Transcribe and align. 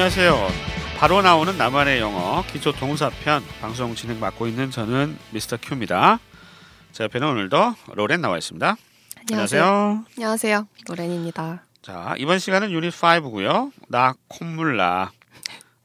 안녕하세요. 0.00 0.48
바로 0.96 1.20
나오는 1.20 1.58
나만의 1.58 2.00
영어 2.00 2.42
기초 2.50 2.72
동사 2.72 3.10
편 3.22 3.44
방송 3.60 3.94
진행 3.94 4.18
맡고 4.18 4.46
있는 4.46 4.70
저는 4.70 5.18
미스터 5.30 5.58
큐입니다. 5.60 6.18
제 6.90 7.04
옆에는 7.04 7.28
오늘도 7.28 7.74
로렌 7.92 8.22
나와 8.22 8.38
있습니다. 8.38 8.76
안녕하세요. 9.30 10.06
안녕하세요. 10.16 10.66
로렌입니다. 10.88 11.66
자 11.82 12.14
이번 12.16 12.38
시간은 12.38 12.70
유닛 12.70 12.94
5고요. 12.94 13.72
나 13.88 14.14
콧물 14.26 14.78
나. 14.78 15.12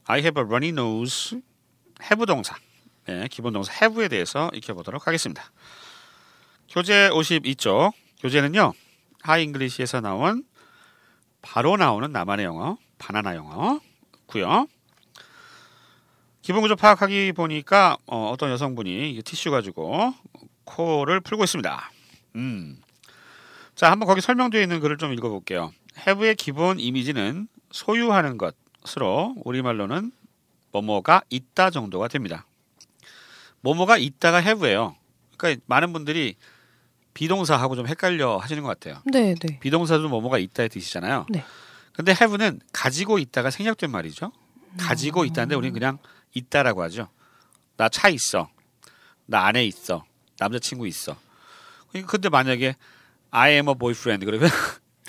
I 0.06 0.20
have 0.20 0.42
a 0.42 0.46
runny 0.46 0.70
nose. 0.70 1.42
have 2.02 2.24
동사. 2.24 2.56
네, 3.04 3.28
기본 3.30 3.52
동사 3.52 3.70
have에 3.84 4.08
대해서 4.08 4.50
익혀 4.54 4.72
보도록 4.72 5.06
하겠습니다. 5.06 5.44
교재 6.70 7.10
52쪽. 7.12 7.92
교재는요. 8.22 8.72
하이 9.20 9.44
잉글리시에서 9.44 10.00
나온 10.00 10.42
바로 11.42 11.76
나오는 11.76 12.10
나만의 12.10 12.46
영어, 12.46 12.78
바나나 12.96 13.36
영어 13.36 13.78
고요. 14.26 14.66
기본 16.42 16.62
구조 16.62 16.76
파악하기 16.76 17.32
보니까 17.32 17.96
어떤 18.06 18.50
여성분이 18.50 19.10
이 19.10 19.22
티슈 19.22 19.50
가지고 19.50 20.14
코를 20.64 21.20
풀고 21.20 21.44
있습니다. 21.44 21.90
음. 22.36 22.80
자, 23.74 23.90
한번 23.90 24.06
거기 24.06 24.20
설명되어 24.20 24.60
있는 24.62 24.80
글을 24.80 24.96
좀 24.96 25.12
읽어볼게요. 25.12 25.72
have의 26.06 26.34
기본 26.34 26.78
이미지는 26.78 27.48
소유하는 27.70 28.38
것으로 28.38 29.34
우리말로는 29.44 30.12
뭐뭐가 30.72 31.22
있다 31.30 31.70
정도가 31.70 32.08
됩니다. 32.08 32.46
뭐뭐가 33.60 33.98
있다가 33.98 34.40
have예요. 34.40 34.94
그러니까 35.36 35.62
많은 35.66 35.92
분들이 35.92 36.36
비동사하고 37.14 37.76
좀 37.76 37.86
헷갈려 37.86 38.36
하시는 38.36 38.62
것 38.62 38.68
같아요. 38.68 39.02
네, 39.06 39.34
네. 39.34 39.58
비동사도 39.58 40.08
뭐뭐가 40.08 40.38
있다의 40.38 40.68
뜻이잖아요. 40.68 41.26
네. 41.30 41.44
근데 41.96 42.12
have는 42.12 42.60
가지고 42.72 43.18
있다가 43.18 43.50
생략된 43.50 43.90
말이죠. 43.90 44.30
가지고 44.78 45.24
있다는데 45.24 45.54
우리는 45.54 45.72
그냥 45.72 45.98
있다라고 46.34 46.82
하죠. 46.84 47.08
나 47.76 47.88
차 47.88 48.08
있어. 48.10 48.50
나 49.26 49.46
안에 49.46 49.64
있어. 49.64 50.04
남자친구 50.38 50.86
있어. 50.88 51.16
근데 52.06 52.28
만약에 52.28 52.76
I 53.30 53.52
am 53.52 53.68
a 53.68 53.74
boyfriend 53.74 54.26
그러면 54.26 54.50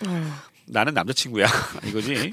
음. 0.06 0.34
나는 0.66 0.94
남자친구야 0.94 1.46
이거지. 1.86 2.32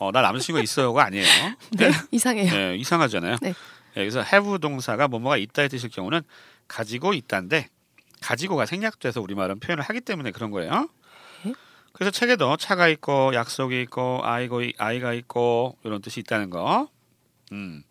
어, 0.00 0.10
나 0.10 0.20
남자친구 0.22 0.60
있어요가 0.60 1.04
아니에요. 1.06 1.26
네, 1.78 1.92
이상해요. 2.10 2.50
네, 2.52 2.76
이상하잖아요. 2.76 3.36
네. 3.40 3.50
네, 3.50 3.54
그래서 3.94 4.20
have 4.20 4.58
동사가 4.58 5.06
뭐뭐가 5.06 5.36
있다의 5.36 5.68
뜻일 5.68 5.90
경우는 5.90 6.22
가지고 6.66 7.14
있다인데 7.14 7.68
가지고가 8.20 8.66
생략돼서 8.66 9.20
우리말은 9.20 9.60
표현을 9.60 9.84
하기 9.84 10.00
때문에 10.00 10.32
그런 10.32 10.50
거예요. 10.50 10.88
네. 11.94 11.98
그래서 11.98 12.10
책에도 12.10 12.56
차가 12.56 12.88
있고 12.88 13.34
약속이 13.34 13.80
있고 13.82 14.20
아이고 14.24 14.62
아이가 14.78 15.12
있고 15.14 15.78
이런 15.84 16.02
뜻이 16.02 16.20
있다는 16.20 16.50
거. 16.50 16.88
음. 17.52 17.82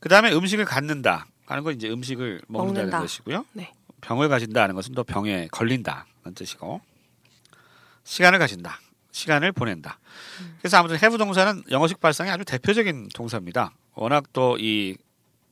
그다음에 0.00 0.32
음식을 0.32 0.64
갖는다 0.64 1.26
하는 1.46 1.64
건 1.64 1.74
이제 1.74 1.88
음식을 1.88 2.42
먹는다는 2.48 2.90
먹는다. 2.90 3.00
것이고요. 3.00 3.44
네. 3.52 3.72
병을 4.00 4.28
가진다 4.28 4.62
하는 4.62 4.74
것은 4.74 4.94
또 4.94 5.04
병에 5.04 5.48
걸린다는 5.50 6.34
뜻이고 6.34 6.80
시간을 8.04 8.38
가진다. 8.38 8.80
시간을 9.10 9.52
보낸다. 9.52 9.98
그래서 10.60 10.76
아무튼 10.78 10.96
have 10.96 11.18
동사는 11.18 11.64
영어식 11.70 12.00
발상의 12.00 12.32
아주 12.32 12.44
대표적인 12.44 13.08
동사입니다. 13.14 13.72
워낙 13.94 14.32
또 14.32 14.56
이 14.58 14.96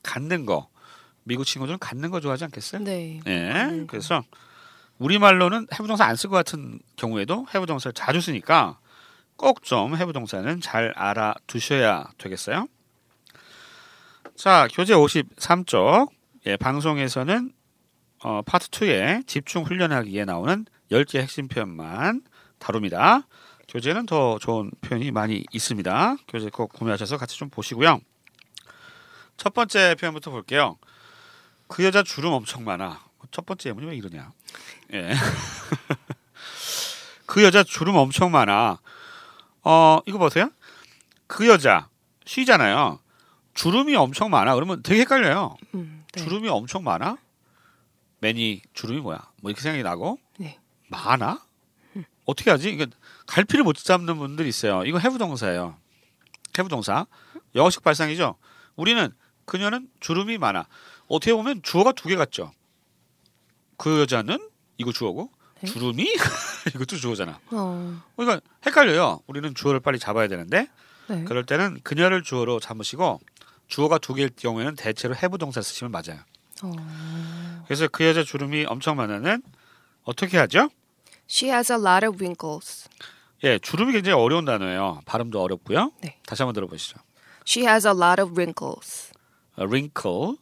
갖는 0.03 0.47
거 0.47 0.69
미국 1.25 1.45
친구들은 1.45 1.79
갖는 1.81 2.11
거 2.11 2.21
좋아하지 2.21 2.45
않겠어요? 2.45 2.83
네. 2.85 3.21
예. 3.27 3.85
그래서 3.89 4.23
우리말로는 4.99 5.67
동사 5.87 6.05
안 6.05 6.15
쓸 6.17 6.31
것 6.31 6.37
같은 6.37 6.81
경우에도 6.97 7.47
동사를 7.67 7.93
자주 7.93 8.21
쓰니까 8.21 8.79
꼭좀 9.37 9.95
동사는 10.13 10.61
잘 10.61 10.93
알아두셔야 10.97 12.09
되겠어요. 12.19 12.67
자, 14.35 14.69
교재 14.73 14.95
53쪽. 14.95 16.11
예, 16.47 16.57
방송에서는 16.57 17.53
어, 18.23 18.43
파트 18.43 18.69
2에 18.69 19.27
집중 19.27 19.65
훈련하기에 19.65 20.25
나오는 20.25 20.65
10개 20.91 21.19
핵심 21.19 21.49
표현만 21.49 22.23
다룹니다. 22.59 23.27
교재는 23.69 24.07
더 24.07 24.39
좋은 24.39 24.71
표현이 24.81 25.11
많이 25.11 25.45
있습니다. 25.53 26.17
교재 26.29 26.49
꼭 26.51 26.73
구매하셔서 26.73 27.19
같이 27.19 27.37
좀 27.37 27.51
보시고요. 27.51 28.01
첫 29.37 29.53
번째 29.53 29.97
표현부터 29.97 30.31
볼게요. 30.31 30.79
그 31.69 31.85
여자 31.85 32.03
주름 32.03 32.33
엄청 32.33 32.65
많아. 32.65 33.06
첫 33.31 33.47
번째 33.47 33.71
예문이 33.71 33.87
왜 33.87 33.97
이러냐? 33.97 34.33
예. 34.93 35.15
그 37.27 37.43
여자 37.43 37.63
주름 37.63 37.97
엄청 37.97 38.31
많아. 38.31 38.79
어, 39.63 39.99
이거 40.07 40.19
보세요. 40.19 40.51
그 41.27 41.49
여자 41.49 41.89
쉬잖아요. 42.25 43.01
주름이 43.55 43.97
엄청 43.97 44.31
많아. 44.31 44.55
그러면 44.55 44.83
되게 44.83 45.01
헷갈려요. 45.01 45.57
음, 45.75 46.05
네. 46.13 46.23
주름이 46.23 46.49
엄청 46.49 46.85
많아? 46.85 47.17
매니 48.21 48.63
주름이 48.75 49.01
뭐야? 49.01 49.19
뭐 49.43 49.51
이렇게 49.51 49.61
생각이 49.63 49.83
나고 49.83 50.19
네. 50.39 50.59
많아? 50.89 51.41
어떻게 52.27 52.51
하지? 52.51 52.71
이게 52.71 52.87
갈피를 53.27 53.65
못 53.65 53.77
잡는 53.77 54.19
분들이 54.19 54.49
있어요. 54.49 54.85
이거 54.85 54.99
해부 54.99 55.17
동사예요. 55.19 55.77
해부 56.59 56.69
동사. 56.69 57.07
영어식 57.55 57.83
발상이죠. 57.85 58.37
우리는 58.75 59.13
그녀는 59.45 59.89
주름이 60.01 60.39
많아. 60.39 60.67
어떻게 61.09 61.33
보면 61.33 61.63
주어가 61.63 61.93
두 61.93 62.09
개 62.09 62.17
같죠. 62.17 62.53
그 63.77 64.01
여자는 64.01 64.39
이거 64.79 64.93
주어고 64.93 65.31
네. 65.61 65.71
주름이 65.71 66.03
이것도 66.75 66.97
주어잖아. 66.97 67.39
어, 67.51 68.03
그러니까 68.17 68.41
헷갈려요. 68.67 69.21
우리는 69.27 69.55
주어를 69.55 69.81
빨리 69.81 69.99
잡아야 69.99 70.29
되는데 70.29 70.69
네. 71.09 71.25
그럴 71.25 71.45
때는 71.47 71.81
그녀를 71.83 72.23
주어로 72.23 72.61
잡으시고 72.61 73.21
주어가 73.69 73.99
두 73.99 74.15
개일 74.15 74.31
경우에는 74.37 74.77
대체로 74.77 75.15
해부 75.15 75.39
동사 75.39 75.63
쓰시면 75.63 75.91
맞아요. 75.91 76.21
어. 76.63 77.65
그래서 77.67 77.89
그 77.89 78.05
여자 78.05 78.23
주름이 78.23 78.67
엄청 78.67 78.97
많아는 78.97 79.43
어떻게 80.05 80.39
하죠? 80.39 80.69
She 81.29 81.51
has 81.53 81.73
a 81.73 81.79
lot 81.79 82.07
of 82.07 82.17
wrinkles. 82.17 82.89
예, 83.45 83.59
주름이 83.59 83.93
굉장히 83.93 84.21
어려운 84.21 84.45
단어예요. 84.45 85.03
발음도 85.05 85.43
어렵고요. 85.43 85.93
네. 86.01 86.19
다시 86.27 86.43
한번 86.43 86.55
들어보시죠. 86.55 86.99
She 87.47 87.67
has 87.67 87.87
a 87.87 87.93
lot 87.93 88.21
of 88.21 88.33
wrinkles. 88.33 89.13
어, 89.57 89.65
wrinkle, 89.65 90.37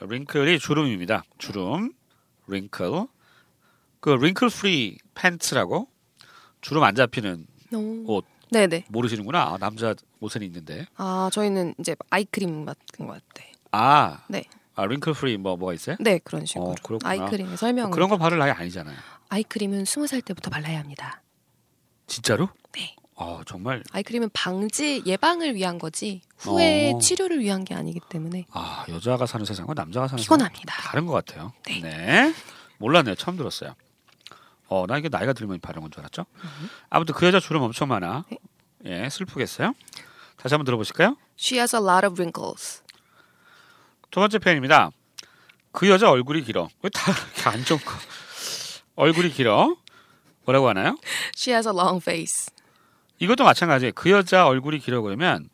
wrinkle이 0.00 0.58
주름입니다. 0.58 1.22
주름, 1.38 1.92
wrinkle. 2.50 3.06
그 4.00 4.10
wrinkle 4.10 4.50
free 4.52 4.98
pants라고 5.14 5.88
주름 6.60 6.82
안 6.82 6.94
잡히는 6.94 7.46
오. 7.74 8.16
옷 8.16 8.24
네, 8.52 8.66
네. 8.66 8.84
모르시는구나. 8.88 9.42
아, 9.42 9.58
남자 9.58 9.94
옷은 10.20 10.42
있는데. 10.42 10.86
아, 10.96 11.30
저희는 11.32 11.74
이제 11.78 11.94
아이크림 12.10 12.64
같은 12.64 13.06
거 13.06 13.12
같아. 13.12 13.44
아, 13.70 14.24
네. 14.28 14.44
아 14.74 14.82
wrinkle 14.82 15.14
free 15.16 15.36
뭐 15.36 15.56
뭐가 15.56 15.74
있어요? 15.74 15.96
네, 16.00 16.18
그런 16.18 16.44
식으로. 16.46 16.70
어. 16.72 16.98
아이크림의 17.04 17.56
설명. 17.56 17.90
그런 17.90 18.08
거 18.08 18.16
바를 18.18 18.38
나이 18.38 18.50
아니잖아요. 18.50 18.96
아이크림은 19.28 19.84
스무 19.84 20.06
살 20.06 20.20
때부터 20.22 20.50
발라야 20.50 20.80
합니다. 20.80 21.22
진짜로? 22.06 22.48
네. 22.72 22.96
어, 23.22 23.42
정말 23.46 23.82
아이크림은 23.92 24.30
방지 24.32 25.02
예방을 25.04 25.54
위한 25.54 25.78
거지 25.78 26.22
후에 26.38 26.92
어. 26.94 26.98
치료를 26.98 27.40
위한 27.40 27.64
게 27.64 27.74
아니기 27.74 28.00
때문에 28.08 28.46
아 28.50 28.86
여자가 28.88 29.26
사는 29.26 29.44
세상과 29.44 29.74
남자가 29.74 30.08
사는 30.08 30.22
세상 30.22 30.38
피곤합니다. 30.38 30.74
다른 30.74 31.04
것 31.04 31.12
같아요. 31.12 31.52
네. 31.66 32.34
몰랐네요. 32.78 33.14
처음 33.16 33.36
들었어요. 33.36 33.74
어, 34.68 34.86
나 34.86 34.96
이게 34.96 35.10
나이가 35.10 35.34
들면 35.34 35.60
바른 35.60 35.82
건 35.82 35.90
줄 35.90 36.00
알았죠. 36.00 36.24
아무튼 36.88 37.14
그 37.14 37.26
여자 37.26 37.40
주름 37.40 37.60
엄청 37.62 37.88
많아. 37.88 38.24
네. 38.30 38.38
예, 39.04 39.08
슬프겠어요. 39.10 39.74
다시 40.38 40.54
한번 40.54 40.64
들어보실까요? 40.64 41.16
She 41.38 41.58
has 41.58 41.76
a 41.76 41.82
lot 41.82 42.06
of 42.06 42.14
wrinkles. 42.14 42.82
두 44.10 44.20
번째 44.20 44.38
표현입니다. 44.38 44.90
그 45.72 45.90
여자 45.90 46.10
얼굴이 46.10 46.42
길어. 46.42 46.70
왜 46.82 46.88
다 46.88 47.12
이렇게 47.12 47.48
안 47.50 47.62
좋은 47.66 47.78
거? 47.80 47.92
얼굴이 48.96 49.30
길어. 49.30 49.76
뭐라고 50.46 50.68
하나요? 50.70 50.96
She 51.36 51.52
has 51.54 51.68
a 51.68 51.74
long 51.74 52.00
face. 52.02 52.48
이것도 53.20 53.44
마찬가지예요. 53.44 53.92
그 53.94 54.10
여자 54.10 54.46
얼굴이 54.46 54.78
길어 54.80 55.02
그러면 55.02 55.48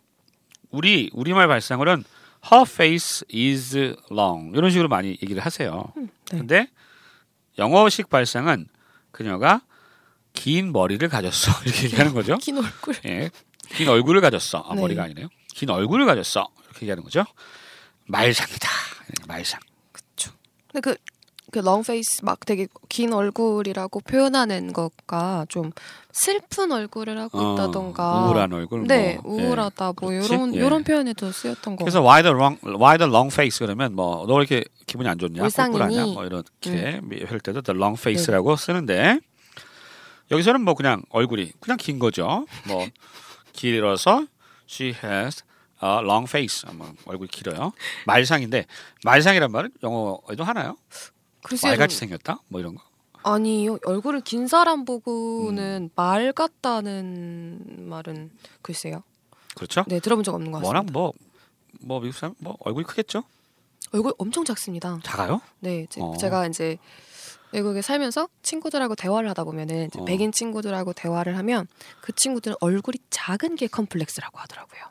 우리 0.70 1.10
우리말 1.12 1.48
발상으로는 1.48 2.04
her 2.50 2.62
face 2.66 3.24
is 3.34 3.96
long 4.10 4.56
이런 4.56 4.70
식으로 4.70 4.88
많이 4.88 5.10
얘기를 5.10 5.44
하세요. 5.44 5.92
네. 5.96 6.06
근데 6.30 6.70
영어식 7.58 8.08
발상은 8.08 8.66
그녀가 9.10 9.62
긴 10.32 10.72
머리를 10.72 11.06
가졌어 11.08 11.50
이렇게 11.64 11.84
얘기하는 11.84 12.14
거죠. 12.14 12.36
긴 12.40 12.58
얼굴. 12.58 12.94
예, 13.04 13.30
긴 13.70 13.88
얼굴을 13.88 14.20
가졌어. 14.20 14.64
아, 14.68 14.74
네. 14.74 14.80
머리가 14.80 15.04
아니네요. 15.04 15.28
긴 15.48 15.70
얼굴을 15.70 16.06
가졌어 16.06 16.48
이렇게 16.64 16.82
얘기하는 16.82 17.02
거죠. 17.02 17.24
말상이다. 18.06 18.68
네, 19.08 19.24
말상. 19.26 19.58
그쵸. 19.92 20.30
근데 20.70 20.92
그, 20.92 20.96
그 21.56 21.60
롱페이스 21.60 22.22
막 22.22 22.40
되게 22.44 22.68
긴 22.90 23.14
얼굴이라고 23.14 24.00
표현하는 24.00 24.74
것과 24.74 25.46
좀 25.48 25.72
슬픈 26.12 26.70
얼굴을 26.70 27.18
하고 27.18 27.38
어, 27.38 27.54
있다던가. 27.54 28.26
우울한 28.26 28.52
얼굴. 28.52 28.86
네, 28.86 29.18
뭐, 29.22 29.38
예. 29.40 29.42
우울하다 29.46 29.94
뭐 29.98 30.10
그치? 30.10 30.34
요런 30.34 30.54
예. 30.54 30.60
요런 30.60 30.84
표현에도 30.84 31.32
쓰였던 31.32 31.76
거. 31.76 31.84
그래서 31.84 32.02
why 32.02 32.22
the 32.22 32.34
long 32.36 32.58
why 32.78 32.98
the 32.98 33.10
long 33.10 33.32
face 33.32 33.58
그러면 33.64 33.94
뭐 33.94 34.26
너 34.26 34.38
이렇게 34.38 34.64
기분이 34.86 35.08
안 35.08 35.18
좋냐? 35.18 35.48
뿔뿔하냐 35.48 36.04
뭐 36.06 36.26
이렇게 36.26 37.00
할 37.26 37.40
때도 37.40 37.62
the 37.62 37.74
long 37.74 37.98
face라고 37.98 38.54
쓰는데 38.56 39.18
여기서는 40.30 40.60
뭐 40.60 40.74
그냥 40.74 41.00
얼굴이 41.08 41.52
그냥 41.60 41.78
긴 41.78 41.98
거죠 41.98 42.44
뭐 42.68 42.86
길어서 43.54 44.26
She 44.68 44.94
has 45.02 45.42
a 45.82 45.88
long 46.02 46.28
face. 46.28 46.68
아마 46.68 46.92
얼굴이 47.06 47.28
길어요. 47.28 47.72
말상인데 48.04 48.66
말상이란 49.04 49.50
말은 49.50 49.70
영어에도 49.82 50.44
하나요? 50.44 50.76
글쎄요. 51.46 51.70
말같이 51.72 51.96
생겼다? 51.96 52.40
뭐 52.48 52.60
이런 52.60 52.74
거. 52.74 52.82
아니요. 53.22 53.78
얼굴을 53.84 54.20
긴 54.20 54.46
사람 54.46 54.84
보고는 54.84 55.90
말 55.94 56.32
같다는 56.32 57.88
말은 57.88 58.30
글쎄요. 58.62 59.02
그렇죠? 59.54 59.84
네, 59.88 60.00
들어본 60.00 60.22
적 60.22 60.34
없는 60.34 60.52
것 60.52 60.58
같습니다. 60.58 60.78
워낙 60.78 60.92
뭐, 60.92 61.12
뭐 61.80 62.00
미국 62.00 62.14
사람 62.16 62.34
뭐 62.38 62.56
얼굴이 62.60 62.84
크겠죠? 62.84 63.24
얼굴 63.92 64.12
엄청 64.18 64.44
작습니다. 64.44 64.98
작아요? 65.02 65.40
네, 65.60 65.86
제, 65.88 66.00
어. 66.00 66.14
제가 66.20 66.46
이제 66.46 66.78
외국에 67.52 67.80
살면서 67.80 68.28
친구들하고 68.42 68.94
대화를 68.94 69.30
하다 69.30 69.44
보면은 69.44 69.88
어. 69.96 70.04
백인 70.04 70.32
친구들하고 70.32 70.92
대화를 70.92 71.38
하면 71.38 71.66
그 72.00 72.12
친구들은 72.12 72.56
얼굴이 72.60 72.98
작은 73.10 73.56
게 73.56 73.66
컴플렉스라고 73.66 74.38
하더라고요. 74.38 74.82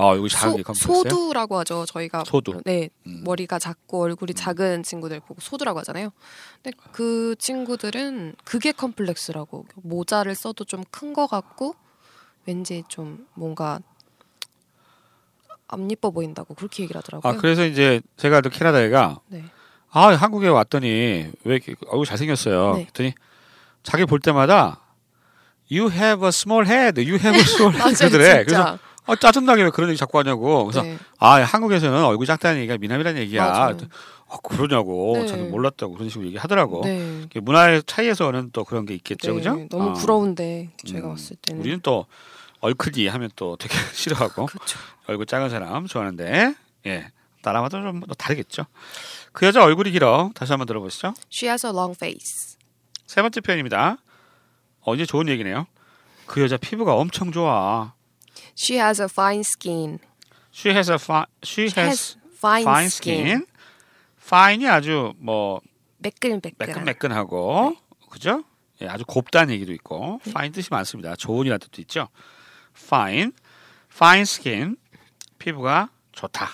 아 0.00 0.14
여기 0.16 0.28
작은 0.28 0.56
게 0.56 0.62
소? 0.74 0.94
소두라고 1.02 1.58
하죠. 1.58 1.84
저희가 1.86 2.22
소두. 2.24 2.60
네 2.64 2.88
음. 3.06 3.22
머리가 3.24 3.58
작고 3.58 4.02
얼굴이 4.02 4.32
작은 4.34 4.82
친구들 4.84 5.18
보고 5.20 5.40
소두라고 5.40 5.80
하잖아요. 5.80 6.10
근데 6.62 6.76
그 6.92 7.34
친구들은 7.38 8.36
그게 8.44 8.70
컴플렉스라고 8.72 9.66
모자를 9.76 10.34
써도 10.34 10.64
좀 10.64 10.84
큰 10.92 11.12
거 11.12 11.26
같고 11.26 11.74
왠지 12.46 12.84
좀 12.88 13.26
뭔가 13.34 13.80
안 15.66 15.90
예뻐 15.90 16.10
보인다고 16.10 16.54
그렇게 16.54 16.84
얘기를 16.84 16.98
하더라고요. 16.98 17.32
아 17.32 17.36
그래서 17.36 17.66
이제 17.66 18.00
제가 18.16 18.40
또 18.40 18.48
캐나다 18.50 18.80
애가 18.82 19.20
네. 19.26 19.44
아 19.90 20.08
한국에 20.14 20.48
왔더니 20.48 20.86
왜 21.44 21.54
이렇게 21.54 21.74
얼굴 21.88 22.06
잘생겼어요? 22.06 22.74
네. 22.76 22.82
그랬더니 22.84 23.14
자기 23.82 24.04
볼 24.04 24.20
때마다 24.20 24.80
You 25.70 25.90
have 25.90 26.24
a 26.24 26.28
small 26.28 26.66
head. 26.66 26.98
You 27.02 27.16
have 27.18 27.36
a 27.36 27.42
small 27.44 27.76
맞아요, 27.76 27.88
head. 27.90 27.98
그러더래. 28.08 28.44
그래서. 28.44 28.78
아, 29.08 29.16
짜증나게 29.16 29.62
왜 29.62 29.70
그런 29.70 29.88
얘기 29.88 29.98
자꾸 29.98 30.18
하냐고. 30.18 30.64
그래서 30.64 30.82
네. 30.82 30.98
아 31.18 31.40
한국에서는 31.42 32.04
얼굴 32.04 32.26
작다는 32.26 32.58
얘기가 32.58 32.76
미남이라는 32.76 33.20
얘기야. 33.22 33.50
맞아요. 33.50 33.76
아, 34.28 34.36
그러냐고. 34.42 35.14
네. 35.16 35.26
저는 35.26 35.50
몰랐다고 35.50 35.94
그런 35.94 36.10
식으로 36.10 36.26
얘기하더라고. 36.26 36.82
네. 36.84 37.26
문화의 37.40 37.82
차이에서는 37.84 38.50
또 38.52 38.64
그런 38.64 38.84
게 38.84 38.94
있겠죠, 38.94 39.28
네, 39.28 39.34
그죠? 39.38 39.66
너무 39.70 39.90
어. 39.90 39.92
부러운데 39.94 40.70
제가 40.86 41.08
음, 41.08 41.12
봤을 41.12 41.36
때는 41.40 41.62
우리는 41.62 41.80
또 41.82 42.04
얼큰이 42.60 43.06
하면 43.08 43.30
또 43.34 43.56
되게 43.56 43.74
싫어하고 43.94 44.46
그렇죠. 44.46 44.78
얼굴 45.06 45.24
작은 45.24 45.48
사람 45.48 45.86
좋아하는데 45.86 46.54
예 46.86 47.10
나라마다 47.42 47.80
좀또 47.80 48.12
다르겠죠. 48.14 48.66
그 49.32 49.46
여자 49.46 49.64
얼굴이 49.64 49.90
길어. 49.90 50.30
다시 50.34 50.52
한번 50.52 50.66
들어보시죠. 50.66 51.14
She 51.32 51.48
has 51.48 51.66
a 51.66 51.72
long 51.72 51.96
face. 51.96 52.58
세 53.06 53.22
번째 53.22 53.40
표현입니다. 53.40 53.96
어 54.82 54.94
이제 54.94 55.06
좋은 55.06 55.28
얘기네요. 55.28 55.66
그 56.26 56.42
여자 56.42 56.58
피부가 56.58 56.94
엄청 56.94 57.32
좋아. 57.32 57.94
She 58.58 58.78
has 58.80 59.00
a 59.00 59.06
fine 59.08 59.44
skin. 59.44 60.00
She 60.52 60.70
has 60.74 60.90
a 60.90 60.96
fi- 60.98 61.26
she 61.44 61.68
She 61.68 61.80
has 61.80 62.16
has 62.16 62.16
fine, 62.34 62.62
fine 62.64 62.86
skin. 62.88 63.20
skin. 63.26 63.46
fine이 64.18 64.66
아주 64.68 65.14
뭐 65.18 65.60
매끈매끈. 65.98 66.54
매끈매끈하고 66.58 67.76
그죠? 68.10 68.42
예, 68.82 68.88
아주 68.88 69.04
곱다는 69.06 69.54
얘기도 69.54 69.72
있고 69.72 70.20
네. 70.24 70.30
fine 70.30 70.52
뜻이 70.52 70.68
많습니다. 70.70 71.14
좋은이라는 71.16 71.58
뜻도 71.60 71.80
있죠. 71.82 72.08
fine, 72.76 73.30
fine 73.92 74.22
skin 74.22 74.76
피부가 75.38 75.90
좋다. 76.12 76.48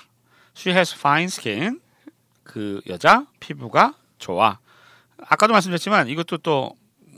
She 0.57 0.75
has 0.77 0.95
fine 0.95 1.25
skin 1.27 1.81
그 2.43 2.81
여자 2.87 3.27
피부가 3.41 3.95
좋아. 4.19 4.59
아까도 5.19 5.53
말씀드렸지만 5.55 6.09
이것도 6.09 6.39
또 6.39 6.75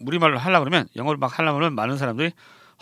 우리말로 0.07 0.39
하려 0.39 0.61
그러면 0.61 0.89
영어를 0.95 1.19
막 1.19 1.37
하려 1.39 1.53
그러면 1.55 1.75
많은 1.75 1.99
사람들이 1.99 2.31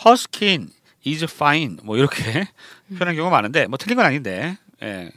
her 0.05 0.13
skin 0.15 0.69
is 1.07 1.25
fine 1.25 1.77
뭐 1.83 1.97
이렇게 1.97 2.47
표현하는 2.89 3.17
경우가 3.17 3.31
많은데 3.31 3.67
뭐 3.67 3.77
틀린 3.79 3.97
건 3.97 4.07
아닌데 4.07 4.57
예. 4.83 5.11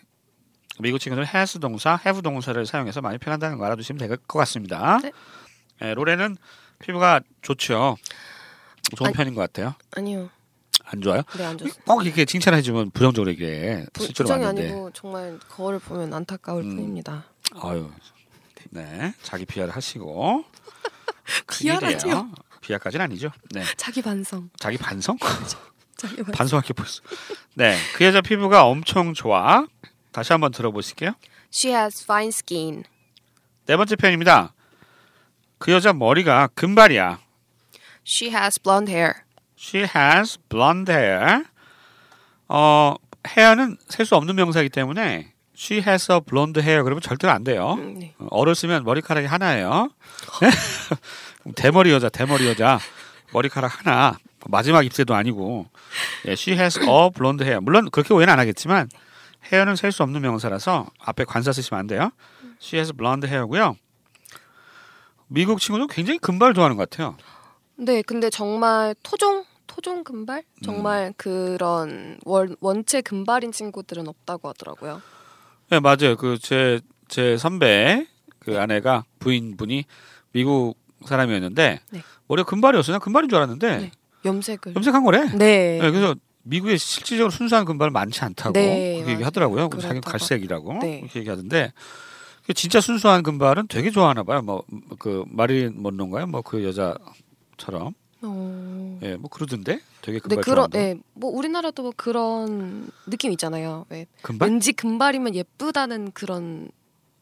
미국 0.80 1.00
친구들 1.00 1.26
has 1.34 1.60
동사, 1.60 2.00
have 2.06 2.22
동사를 2.22 2.64
사용해서 2.66 3.02
많이 3.02 3.18
표현한다는 3.18 3.58
거 3.58 3.66
알아두시면 3.66 3.98
될 4.08 4.18
것 4.18 4.40
같습니다. 4.40 5.00
네. 5.02 5.12
예, 5.82 5.94
로레는 5.96 6.38
피부가 6.80 7.20
좋죠. 7.42 7.98
좋은 8.96 9.08
아니- 9.08 9.16
편인 9.16 9.34
것 9.34 9.42
같아요. 9.42 9.74
아니요. 9.96 10.30
안 10.86 11.02
좋아요? 11.02 11.24
네, 11.38 11.46
안 11.46 11.58
좋습니다. 11.58 11.84
꼭 11.86 12.06
이렇게 12.06 12.26
칭찬해주면 12.26 12.92
부정적으로 12.92 13.32
이게 13.32 13.86
부- 13.92 14.04
실제로 14.06 14.28
부정이 14.28 14.46
맞는데. 14.46 14.70
아니고 14.70 14.92
정말 14.94 15.40
거울을 15.50 15.80
보면 15.80 16.14
안타까울 16.14 16.64
음. 16.64 16.76
뿐입니다. 16.76 17.26
아유, 17.62 17.90
네, 18.70 19.14
자기 19.24 19.46
비하를 19.46 19.76
하시고. 19.76 20.46
큰일이에요. 21.48 22.32
비하까지는 22.62 23.04
아니죠. 23.06 23.32
네, 23.52 23.64
자기 23.78 24.02
반성. 24.02 24.50
자기 24.60 24.78
반성? 24.78 25.18
자기 25.98 26.16
반성. 26.18 26.32
반성할 26.34 26.64
게 26.64 26.74
벌써. 26.74 27.02
네, 27.56 27.76
그 27.96 28.06
여자 28.06 28.22
피부가 28.22 28.66
엄청 28.66 29.14
좋아. 29.14 29.66
다시 30.12 30.32
한번 30.34 30.52
들어보실게요. 30.52 31.14
She 31.54 31.76
has 31.76 32.04
fine 32.04 32.30
skin. 32.30 32.84
네 33.66 33.76
번째 33.78 33.96
표현입니다. 33.96 34.54
그 35.58 35.72
여자 35.72 35.94
머리가 35.94 36.48
금발이야. 36.56 37.20
She 38.06 38.34
has 38.34 38.60
blonde 38.62 38.94
hair. 38.94 39.14
She 39.60 39.88
has 39.96 40.38
blonde 40.50 40.94
hair. 40.94 41.44
어, 42.48 42.96
헤어는 43.28 43.78
셀 43.90 44.06
수 44.06 44.16
없는 44.16 44.36
명사이기 44.36 44.70
때문에 44.70 45.34
she 45.58 45.82
has 45.86 46.12
a 46.12 46.20
blonde 46.22 46.62
hair 46.62 46.84
그러면 46.84 47.02
절대로 47.02 47.34
안 47.34 47.44
돼요. 47.44 47.74
음, 47.74 48.00
네. 48.00 48.14
어를 48.30 48.56
쓰면 48.56 48.84
머리카락이 48.84 49.28
하나예요. 49.28 49.90
대머리 51.56 51.92
여자, 51.92 52.10
대머리 52.10 52.48
여자. 52.48 52.80
머리카락 53.34 53.80
하나. 53.86 54.18
마지막 54.46 54.86
ip새도 54.86 55.14
아니고. 55.16 55.68
예, 56.28 56.32
she 56.34 56.58
has 56.58 56.80
a 56.80 57.10
blonde 57.16 57.44
hair. 57.46 57.62
물론 57.62 57.90
그렇게 57.90 58.14
오해는 58.14 58.32
안 58.32 58.40
하겠지만 58.40 58.90
헤어는 59.52 59.76
셀 59.76 59.92
수 59.92 60.04
없는 60.04 60.22
명사라서 60.22 60.88
앞에 61.00 61.24
관사 61.26 61.52
쓰시면 61.52 61.80
안 61.80 61.88
돼요. 61.88 62.12
She 62.62 62.78
has 62.80 62.94
blonde 62.94 63.28
hair고요. 63.30 63.76
미국 65.28 65.60
친구들 65.60 65.88
굉장히 65.94 66.20
금발 66.20 66.54
좋아하는 66.54 66.78
것 66.78 66.90
같아요. 66.90 67.18
네, 67.76 68.02
근데 68.02 68.30
정말 68.30 68.96
토종 69.04 69.46
토종 69.68 70.04
금발? 70.04 70.40
음. 70.40 70.62
정말 70.64 71.14
그런 71.18 72.18
원, 72.26 72.56
원체 72.62 73.02
금발인 73.02 73.52
친구들은 73.52 74.08
없다고 74.08 74.50
하더라고요. 74.50 75.02
네 75.70 75.80
맞아요. 75.80 76.16
그제제 76.18 77.38
선배 77.38 78.08
그 78.40 78.60
아내가 78.60 79.04
부인분이 79.20 79.84
미국 80.32 80.76
사람이었는데 81.06 81.82
네. 81.92 82.02
머리가 82.28 82.50
금발이었어요. 82.50 82.94
난 82.94 83.02
금발인 83.02 83.30
줄 83.30 83.38
알았는데 83.38 83.78
네. 83.78 83.92
염색을. 84.26 84.76
염색한 84.76 85.04
거래. 85.04 85.26
네. 85.36 85.80
네, 85.80 85.92
그래서 85.92 86.16
미국에 86.44 86.78
실질적으로 86.78 87.30
순수한 87.32 87.66
금발은 87.66 87.92
많지 87.94 88.24
않다고 88.24 88.54
네, 88.54 88.96
그렇게. 88.98 89.12
얘기하더라고요. 89.14 89.70
자기 89.74 89.88
그렇다고. 90.00 90.12
갈색이라고 90.12 90.74
네. 90.82 91.00
그렇게 91.02 91.20
얘기하던데 91.20 91.74
그 92.46 92.54
진짜 92.54 92.80
순수한 92.80 93.24
금발은 93.24 93.68
되게 93.68 93.92
좋아하나 93.92 94.24
봐요. 94.24 94.42
뭐 94.42 94.64
그 95.00 95.26
마릴린 95.28 95.82
먼로인가요? 95.82 96.28
뭐 96.28 96.42
그 96.42 96.64
여자처럼 96.64 97.94
어... 98.22 99.00
예, 99.04 99.16
뭐 99.16 99.30
그러던데 99.30 99.80
되게 100.02 100.20
금발 100.20 100.42
그런 100.44 100.56
좋아한다. 100.72 100.78
네, 100.80 100.96
뭐 101.14 101.30
우리나라도 101.30 101.84
뭐 101.84 101.92
그런 101.96 102.90
느낌 103.06 103.32
있잖아요. 103.34 103.86
왜 103.90 104.08
금발? 104.22 104.50
왠지 104.50 104.72
금발이면 104.74 105.36
예쁘다는 105.36 106.12
그런 106.14 106.70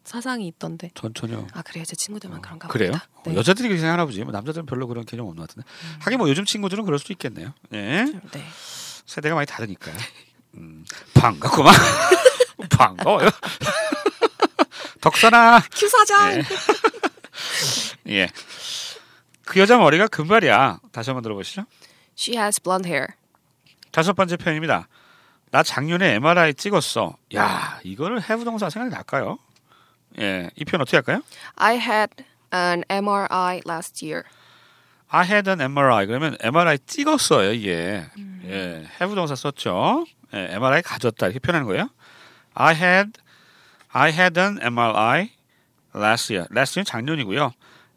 사상이 0.06 0.48
있던데. 0.48 0.92
전 0.94 1.14
전혀 1.14 1.46
아 1.54 1.62
그래요, 1.64 1.84
제 1.84 1.96
친구들만 1.96 2.42
그런가 2.42 2.68
그래요? 2.68 2.92
봅니다. 2.92 3.10
어, 3.16 3.22
네. 3.26 3.32
음. 3.32 3.36
여자들이 3.38 3.68
그렇게 3.68 3.82
생각하나 3.82 4.06
보지. 4.06 4.24
뭐 4.24 4.32
남자들은 4.32 4.66
별로 4.68 4.88
그런 4.88 5.04
개념 5.06 5.26
없는 5.28 5.42
것 5.42 5.50
같은데. 5.50 5.68
하긴 6.02 6.20
뭐 6.20 6.30
요즘 6.30 6.46
친구들은 6.46 6.86
그럴 6.86 7.00
수도 7.00 7.12
있겠네요. 7.14 7.54
예. 7.74 8.06
네. 8.32 8.46
세대가 9.06 9.36
많이 9.36 9.46
다르니까요. 9.48 9.96
음, 10.56 10.86
반갑구만. 11.14 11.74
반가워요. 12.70 13.30
덕선아. 15.02 15.62
큐 15.72 15.88
사장. 15.90 16.38
예. 16.38 16.44
예. 18.14 18.30
그 19.46 19.60
여자 19.60 19.78
머리가 19.78 20.08
금발이야. 20.08 20.80
다시 20.92 21.10
한번 21.10 21.24
들어보시죠. 21.24 21.66
She 22.18 22.38
has 22.40 22.62
blonde 22.62 22.90
hair. 22.90 23.08
다섯 23.92 24.14
번째 24.14 24.38
표현입니다. 24.38 24.88
나 25.52 25.64
작년에 25.64 26.16
MRI 26.16 26.54
찍었어. 26.56 27.18
야, 27.36 27.80
이거를 27.84 28.18
have 28.20 28.44
동사 28.44 28.70
생각이 28.70 28.94
날까요? 28.94 29.38
예, 30.20 30.50
이 30.56 30.66
표현 30.66 30.82
어떻게 30.82 30.98
할까요? 30.98 31.22
I 31.56 31.78
had 31.78 32.24
an 32.54 32.84
MRI 32.90 33.62
last 33.68 34.06
year. 34.06 34.24
I 35.10 35.26
had 35.26 35.50
an 35.50 35.62
MRI. 35.62 36.08
그러면 36.08 36.38
MRI 36.42 36.80
찍었어요, 36.86 37.54
이게. 37.54 38.06
예, 38.46 38.88
have 39.00 39.16
동사 39.16 39.36
썼죠. 39.36 40.06
예, 40.34 40.48
MRI 40.52 40.82
가졌다 40.82 41.26
이렇게 41.26 41.40
표현하는 41.40 41.68
거예요. 41.68 41.90
I 42.54 42.76
had 42.76 43.12
I 43.90 44.12
had 44.12 44.40
an 44.40 44.60
MRI 44.62 45.32
last 45.96 46.34
year. 46.34 46.48
last 46.56 46.78
year 46.78 46.86
작년이고요. 46.86 47.52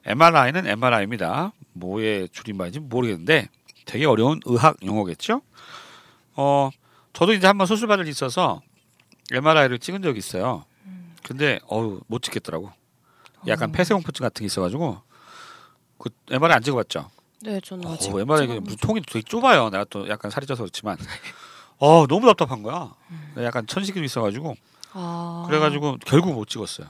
MRI는 0.04 0.66
MRI입니다. 0.66 1.52
뭐의 1.72 2.28
줄임말인지 2.30 2.80
모르겠는데 2.80 3.48
되게 3.84 4.06
어려운 4.06 4.40
의학 4.44 4.76
용어겠죠? 4.84 5.42
어, 6.34 6.70
저도 7.12 7.32
이제 7.32 7.46
한번 7.46 7.66
수술 7.66 7.88
받을 7.88 8.04
일 8.04 8.10
있어서 8.10 8.60
MRI를 9.32 9.78
찍은 9.78 10.02
적이 10.02 10.18
있어요. 10.18 10.64
근데 11.28 11.60
어우 11.66 12.00
못 12.06 12.22
찍겠더라고. 12.22 12.72
약간 13.46 13.70
폐쇄공포증 13.70 14.24
같은 14.24 14.40
게 14.40 14.46
있어가지고 14.46 15.02
그 15.98 16.10
MRI 16.30 16.56
안 16.56 16.62
찍어봤죠. 16.62 17.10
네, 17.42 17.60
저는 17.60 17.86
아직 17.86 18.12
어, 18.14 18.20
MRI 18.20 18.40
찍어본 18.42 18.64
무슨 18.64 18.76
통이 18.78 19.02
되게 19.02 19.22
좁아요. 19.22 19.68
내가 19.68 19.84
또 19.84 20.08
약간 20.08 20.30
살이 20.30 20.46
쪄서 20.46 20.62
그렇지만 20.62 20.96
어 21.78 22.06
너무 22.06 22.26
답답한 22.26 22.62
거야. 22.62 22.94
약간 23.36 23.66
천식이 23.66 24.02
있어가지고 24.02 24.56
아. 24.94 25.44
그래가지고 25.46 25.98
결국 26.06 26.32
못 26.32 26.48
찍었어요. 26.48 26.88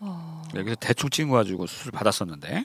아. 0.00 0.42
네, 0.52 0.62
그래서 0.62 0.76
대충 0.78 1.08
찍은 1.08 1.30
거 1.30 1.36
가지고 1.36 1.66
수술 1.66 1.90
받았었는데 1.90 2.64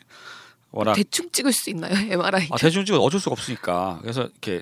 워낙 0.71 0.93
대충 0.93 1.31
찍을 1.31 1.53
수 1.53 1.69
있나요? 1.69 1.93
MRI. 2.11 2.49
아, 2.51 2.57
대충 2.57 2.83
찍어 2.83 2.99
어쩔 2.99 3.19
수가 3.21 3.31
없으니까 3.31 3.99
그래서 4.01 4.23
이렇게 4.23 4.61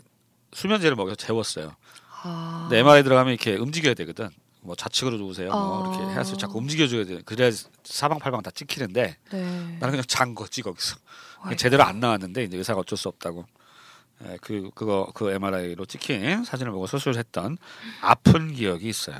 수면제를 0.54 0.96
먹여서 0.96 1.16
재웠어요. 1.16 1.76
아. 2.24 2.68
근데 2.70 2.80
MRI 2.80 3.02
들어가면 3.04 3.34
이렇게 3.34 3.56
움직여야 3.56 3.96
되거든. 3.96 4.30
뭐 4.62 4.76
좌측으로 4.76 5.18
누우세요. 5.18 5.50
뭐 5.50 5.84
아. 5.94 5.98
이렇게 5.98 6.20
해서 6.20 6.38
자꾸 6.38 6.58
움직여줘야 6.60 7.06
돼. 7.06 7.22
그래야 7.26 7.52
사방팔방 7.84 8.42
다 8.44 8.52
찍히는데 8.52 9.18
네. 9.32 9.42
나는 9.80 9.80
그냥 9.92 10.04
잔 10.08 10.36
거지 10.36 10.62
거기서 10.62 10.98
아이고. 11.42 11.56
제대로 11.56 11.84
안 11.84 12.00
나왔는데 12.00 12.44
이제 12.44 12.58
의사가 12.58 12.82
어쩔 12.82 12.98
수 12.98 13.08
없다고. 13.10 13.46
예, 14.26 14.38
그 14.40 14.70
그거 14.76 15.12
그 15.16 15.32
MRI로 15.32 15.86
찍힌 15.86 16.44
사진을 16.44 16.72
보고 16.72 16.86
수술했던 16.86 17.58
아픈 18.02 18.54
기억이 18.54 18.88
있어요. 18.88 19.20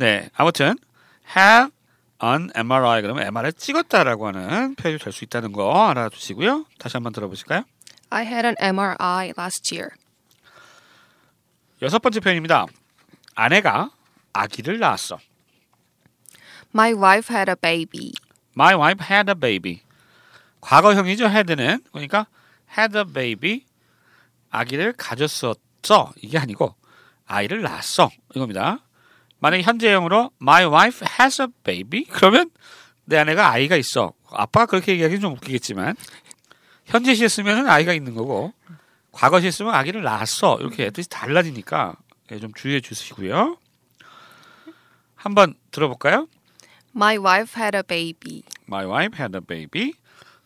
네, 0.00 0.28
아무튼 0.34 0.74
have 1.36 1.70
an 2.22 2.50
MRI 2.56 3.02
그러면 3.02 3.24
MRI 3.28 3.52
찍었다라고 3.52 4.26
하는 4.26 4.74
표현이 4.74 4.98
될 4.98 5.12
수 5.12 5.22
있다는 5.22 5.52
거 5.52 5.88
알아두시고요. 5.90 6.66
다시 6.80 6.96
한번 6.96 7.12
들어보실까요? 7.12 7.62
I 8.10 8.26
had 8.26 8.44
an 8.46 8.56
MRI 8.58 9.32
last 9.38 9.72
year. 9.72 9.90
여섯 11.82 12.00
번째 12.00 12.18
표현입니다. 12.20 12.66
아내가 13.36 13.90
아기를 14.34 14.78
낳았어. 14.78 15.18
My 16.74 16.92
wife 16.92 17.34
had 17.34 17.50
a 17.50 17.56
baby. 17.56 18.12
My 18.54 18.74
wife 18.74 19.04
had 19.08 19.30
a 19.30 19.34
baby. 19.34 19.80
과거형이죠. 20.60 21.26
had는 21.26 21.82
그러니까 21.92 22.26
had 22.76 22.98
a 22.98 23.04
baby 23.04 23.64
아기를 24.50 24.92
가졌었어 24.94 26.12
이게 26.22 26.38
아니고 26.38 26.74
아이를 27.26 27.62
낳았어 27.62 28.10
이겁니다. 28.34 28.78
만약에 29.38 29.62
현재형으로 29.62 30.30
my 30.40 30.64
wife 30.66 31.06
has 31.20 31.42
a 31.42 31.48
baby 31.64 32.04
그러면 32.04 32.50
내 33.04 33.18
아내가 33.18 33.50
아이가 33.50 33.76
있어. 33.76 34.12
아빠가 34.30 34.66
그렇게 34.66 34.92
얘기하기는 34.92 35.20
좀 35.20 35.32
웃기겠지만 35.34 35.94
현재 36.86 37.14
시에 37.14 37.28
쓰면은 37.28 37.68
아이가 37.68 37.92
있는 37.92 38.14
거고 38.14 38.52
과거 39.12 39.40
시에 39.40 39.50
쓰면 39.50 39.74
아기를 39.74 40.02
낳았어 40.02 40.58
이렇게 40.60 40.90
뜻이 40.90 41.08
달라지니까 41.08 41.94
예, 42.32 42.38
좀 42.40 42.52
주의해 42.54 42.80
주시고요. 42.80 43.58
한번 45.24 45.54
들어볼까요? 45.70 46.28
My 46.94 47.16
wife 47.16 47.60
had 47.60 47.74
a 47.76 47.82
baby. 47.82 48.42
My 48.68 48.86
wife 48.86 49.18
had 49.18 49.34
a 49.34 49.40
baby. 49.40 49.94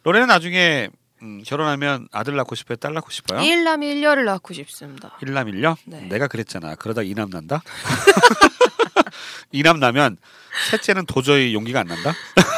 로레는 0.04 0.28
나중에 0.28 0.88
음, 1.20 1.42
결혼하면 1.44 2.06
아들 2.12 2.36
낳고 2.36 2.54
싶어요, 2.54 2.76
딸 2.76 2.94
낳고 2.94 3.10
싶어요? 3.10 3.40
일남 3.40 3.82
일녀를 3.82 4.24
낳고 4.24 4.54
싶습니다. 4.54 5.18
일남 5.20 5.48
일녀? 5.48 5.76
네. 5.84 6.02
내가 6.02 6.28
그랬잖아. 6.28 6.76
그러다 6.76 7.02
이남 7.02 7.28
난다. 7.28 7.60
이남 9.50 9.80
나면 9.80 10.16
셋째는 10.70 11.06
도저히 11.06 11.54
용기가 11.54 11.80
안 11.80 11.88
난다. 11.88 12.12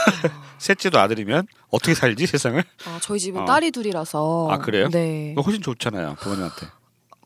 셋째도 0.59 0.99
아들이면 0.99 1.47
어떻게 1.71 1.95
살지 1.95 2.27
세상을? 2.27 2.63
아, 2.85 2.99
저희 3.01 3.19
집은 3.19 3.41
어. 3.41 3.45
딸이 3.47 3.71
둘이라서. 3.71 4.49
아, 4.51 4.59
그래요? 4.59 4.91
네. 4.91 5.35
훨씬 5.43 5.63
좋잖아요 5.63 6.17
부모님한테. 6.21 6.67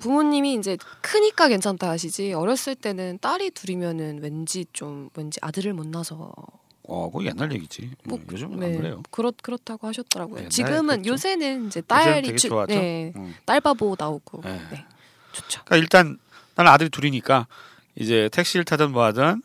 부모님이 0.04 0.54
이제 0.56 0.76
크니까 1.00 1.48
괜찮다 1.48 1.88
하시지 1.88 2.34
어렸을 2.34 2.74
때는 2.74 3.18
딸이 3.22 3.52
둘이면은 3.52 4.18
왠지 4.20 4.66
좀 4.74 5.08
왠지 5.14 5.38
아들을 5.40 5.72
못 5.72 5.86
낳아서 5.86 6.30
어, 6.86 7.10
그거 7.10 7.24
옛날 7.24 7.50
얘기지. 7.52 7.90
뭐, 8.04 8.18
음, 8.18 8.26
요즘 8.30 8.60
네, 8.60 8.66
은 8.66 8.76
그래요. 8.76 9.02
그렇 9.10 9.32
그렇다고 9.42 9.86
하셨더라고요. 9.86 10.50
지금은 10.50 10.96
그랬죠. 10.96 11.10
요새는 11.12 11.68
이제 11.68 11.80
딸이 11.80 12.36
주-. 12.36 12.50
네, 12.68 13.14
음. 13.16 13.34
딸바보 13.46 13.96
나오고 13.98 14.42
네. 14.42 14.60
네. 14.70 14.84
좋죠. 15.32 15.62
그러니까 15.64 15.76
일단 15.76 16.18
나는 16.54 16.70
아들이 16.70 16.90
둘이니까 16.90 17.46
이제 17.94 18.28
택시를 18.30 18.66
타든 18.66 18.92
뭐 18.92 19.04
하든 19.04 19.42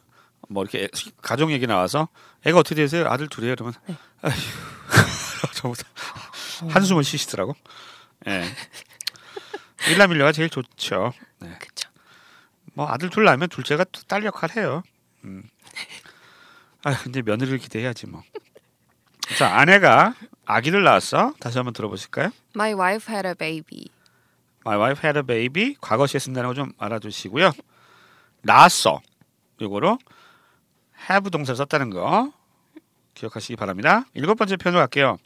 뭐 0.49 0.63
이렇게 0.63 0.83
애- 0.83 1.11
가정 1.21 1.53
얘기 1.53 1.67
나와서 1.67 2.09
애가 2.45 2.59
어떻게 2.59 2.75
되세요? 2.75 3.05
아들 3.07 3.29
둘이에요. 3.29 3.55
그러면 3.55 3.73
네. 3.87 3.95
아휴 4.23 4.33
다 5.55 6.67
한숨을 6.67 7.05
쉬시더라고. 7.05 7.55
예. 8.27 8.43
일남일녀가 9.89 10.31
제일 10.31 10.49
좋죠. 10.49 11.13
네. 11.39 11.49
그렇죠. 11.59 11.89
뭐 12.73 12.87
아들 12.89 13.09
둘 13.09 13.23
낳으면 13.25 13.49
둘째가 13.49 13.83
또딸 13.85 14.23
역할 14.25 14.51
해요. 14.55 14.83
음. 15.23 15.43
아 16.83 16.95
근데 16.97 17.21
며느리를 17.21 17.57
기대해야지 17.57 18.07
뭐. 18.07 18.23
자 19.37 19.57
아내가 19.57 20.15
아기를 20.45 20.83
낳았어. 20.83 21.33
다시 21.39 21.57
한번 21.57 21.73
들어보실까요? 21.73 22.31
My 22.55 22.73
wife 22.73 23.13
had 23.13 23.27
a 23.27 23.33
baby. 23.35 23.87
My 24.65 24.79
wife 24.79 25.03
had 25.05 25.17
a 25.19 25.23
baby. 25.23 25.75
과거 25.81 26.07
시에 26.07 26.19
쓴다는 26.19 26.49
거 26.49 26.53
좀 26.53 26.71
알아두시고요. 26.77 27.51
낳았어. 28.43 29.01
요거로 29.61 29.97
have 31.09 31.29
동사 31.31 31.53
썼다는 31.53 31.89
거 31.89 32.31
기억하시기 33.15 33.55
바랍니다. 33.57 34.05
일곱 34.13 34.35
번째 34.35 34.55
표현으로 34.55 34.81
갈게요. 34.81 35.17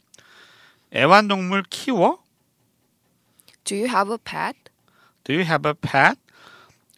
애완동물 0.94 1.62
키워? 1.70 2.22
Do 3.64 3.76
you 3.76 3.88
have 3.88 4.12
a 4.12 4.18
pet? 4.18 4.56
Do 5.24 5.32
you 5.34 5.44
have 5.44 5.68
a 5.68 5.74
pet? 5.74 6.18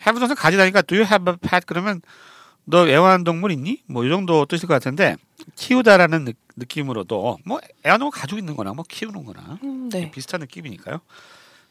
have 0.03 0.19
동사 0.19 0.35
가지다니까 0.35 0.83
do 0.83 0.97
you 0.97 1.07
have 1.07 1.31
a 1.31 1.37
pet 1.37 1.65
그러면 1.67 2.03
너 2.65 2.89
애완동물 2.89 3.53
있니? 3.53 3.83
뭐 3.87 4.05
이 4.05 4.09
정도 4.09 4.45
뜻일 4.47 4.67
것 4.69 4.75
같은데 4.75 5.17
키우다라는 5.55 6.25
느, 6.25 6.33
느낌으로도 6.57 7.39
뭐 7.45 7.61
애완동물 7.85 8.11
가지고 8.11 8.39
있는 8.39 8.57
거나 8.57 8.73
뭐 8.75 8.85
키우는 8.89 9.25
거나 9.25 9.59
음, 9.63 9.89
네. 9.89 10.11
비슷한 10.11 10.41
느낌이니까요. 10.41 11.01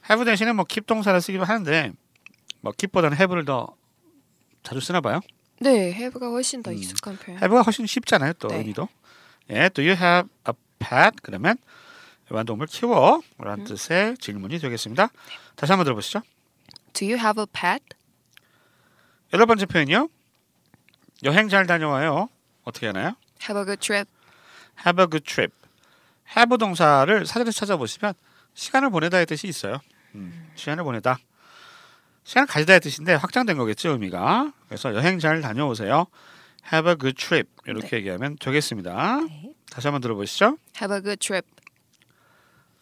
have 0.09 0.25
대신에 0.25 0.53
뭐 0.53 0.63
keep 0.65 0.85
동사를 0.87 1.19
쓰기도 1.19 1.43
하는데 1.43 1.91
뭐 2.61 2.71
keep보다는 2.71 3.17
have를 3.17 3.45
더 3.45 3.75
자주 4.63 4.79
쓰나 4.79 5.01
봐요. 5.01 5.19
네, 5.59 5.91
have가 5.93 6.27
훨씬 6.29 6.63
더 6.63 6.71
음. 6.71 6.77
익숙한 6.77 7.17
표현. 7.17 7.37
have가 7.37 7.61
훨씬 7.61 7.85
쉽잖아요. 7.85 8.33
또 8.33 8.47
네. 8.47 8.57
의미도. 8.59 8.87
예, 9.51 9.69
do 9.69 9.83
you 9.83 9.95
have 9.95 10.29
a 10.47 10.53
pet? 10.79 11.17
그러면 11.21 11.57
애 11.57 11.61
완동물 12.29 12.67
키워? 12.67 13.21
라는 13.37 13.63
음. 13.63 13.65
뜻의 13.65 14.17
질문이 14.17 14.59
되겠습니다. 14.59 15.09
다시 15.55 15.71
한번 15.71 15.83
들어보시죠. 15.83 16.21
Do 16.93 17.07
you 17.07 17.17
have 17.19 17.39
a 17.41 17.45
pet? 17.51 17.83
여덟 19.33 19.45
번째 19.45 19.65
표현이요. 19.65 20.09
여행 21.23 21.49
잘 21.49 21.67
다녀와요. 21.67 22.29
어떻게 22.63 22.87
하나요? 22.87 23.15
Have 23.43 23.59
a 23.59 23.65
good 23.65 23.79
trip. 23.79 24.09
have 24.85 25.01
a 25.01 25.07
good 25.09 25.23
trip. 25.23 25.53
have 26.35 26.57
동사를 26.57 27.25
사전에서 27.25 27.51
찾아보시면 27.51 28.13
시간을 28.53 28.89
보내다의 28.89 29.25
뜻이 29.25 29.47
있어요. 29.47 29.79
음, 30.15 30.51
시간을 30.55 30.83
보내다. 30.83 31.17
시간을 32.23 32.47
가지다의 32.47 32.79
뜻인데 32.79 33.13
확장된 33.13 33.57
거겠죠 33.57 33.91
의미가. 33.91 34.51
그래서 34.67 34.95
여행 34.95 35.19
잘 35.19 35.41
다녀오세요. 35.41 36.07
have 36.73 36.89
a 36.89 36.97
good 36.97 37.15
trip 37.15 37.49
이렇게 37.67 37.97
얘기하면 37.97 38.37
되겠습니다. 38.37 39.21
네. 39.21 39.53
다시 39.69 39.87
한번 39.87 40.01
들어보시죠. 40.01 40.57
Have 40.81 40.95
a 40.95 41.01
good 41.03 41.17
trip. 41.17 41.47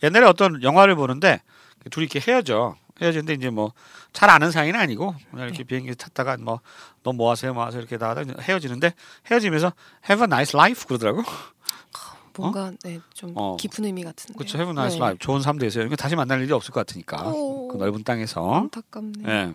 옛날에 0.03 0.25
어떤 0.25 0.61
영화를 0.61 0.95
보는데 0.95 1.41
둘이 1.89 2.05
이렇게 2.05 2.19
헤어져. 2.31 2.75
헤어지는데 3.01 3.33
이제 3.33 3.49
뭐 3.49 3.71
잘 4.13 4.29
아는 4.29 4.51
사이는 4.51 4.79
아니고 4.79 5.15
그냥 5.31 5.47
이렇게 5.47 5.63
비행기 5.63 5.95
탔다가 5.95 6.37
뭐 6.37 6.61
너뭐 7.01 7.31
하세요 7.31 7.53
뭐 7.53 7.65
하세요 7.65 7.81
이렇게 7.81 7.97
나가다 7.97 8.21
헤어지는데 8.41 8.93
헤어지면서 9.29 9.73
have 10.09 10.21
a 10.23 10.25
nice 10.25 10.57
life 10.57 10.85
그러더라고. 10.87 11.23
뭔가 12.37 12.71
네, 12.83 12.99
좀 13.13 13.33
어. 13.35 13.57
깊은 13.57 13.85
의미 13.85 14.03
같은데. 14.03 14.33
그렇죠. 14.35 14.57
have 14.57 14.69
a 14.69 14.73
nice 14.73 14.97
네. 14.97 15.03
life. 15.03 15.17
좋은 15.19 15.41
삶 15.41 15.59
되세요. 15.59 15.85
이거 15.85 15.95
다시 15.95 16.15
만날 16.15 16.41
일이 16.41 16.51
없을 16.51 16.71
것 16.71 16.79
같으니까. 16.85 17.27
오. 17.27 17.67
그 17.67 17.77
넓은 17.77 18.03
땅에서. 18.03 18.61
안타깝네. 18.61 19.23
예. 19.27 19.53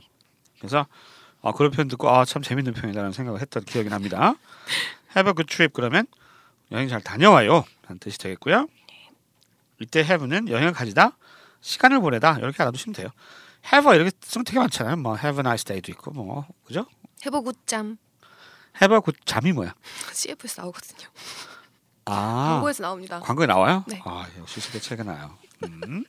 그래서 0.59 0.87
아, 1.43 1.51
그런 1.53 1.73
표현 1.73 1.89
듣고 1.89 2.09
아, 2.09 2.25
참 2.25 2.41
재밌는 2.43 2.75
표현이라는 2.75 3.11
생각을 3.13 3.41
했던 3.41 3.65
기억이 3.65 3.89
납니다. 3.89 4.35
have 5.17 5.29
a 5.29 5.35
good 5.35 5.47
trip 5.47 5.73
그러면 5.73 6.07
여행 6.71 6.89
잘 6.89 7.01
다녀와요. 7.01 7.65
라는 7.87 7.99
뜻이 7.99 8.17
되겠고요. 8.19 8.69
이때 9.81 10.01
have는 10.01 10.49
여행을 10.49 10.73
가지다, 10.73 11.17
시간을 11.61 12.01
보내다 12.01 12.39
이렇게 12.39 12.63
알아두시면 12.63 12.95
돼요. 12.95 13.09
have 13.73 13.95
이렇게 13.95 14.11
쓰면 14.21 14.45
되게 14.45 14.59
많잖아요. 14.59 14.97
뭐 14.97 15.17
have 15.17 15.37
a 15.37 15.41
nice 15.41 15.65
day도 15.65 15.93
있고 15.93 16.11
뭐 16.13 16.47
그죠? 16.65 16.87
Have 17.25 17.39
a 17.39 17.43
good 17.43 17.59
jam. 17.67 17.97
have 18.81 18.95
a 18.95 19.01
good 19.05 19.19
잠이 19.25 19.53
뭐야? 19.53 19.75
CF에서 20.13 20.63
나오거든요. 20.63 21.09
아 22.07 22.53
광고에서 22.55 22.83
나옵니다. 22.83 23.21
광고에 23.21 23.47
나와요? 23.47 23.85
네. 23.87 24.01
아 24.05 24.27
역시 24.39 24.61
시대 24.61 24.81
차이가 24.81 25.03
나요. 25.05 25.37
음. 25.65 26.05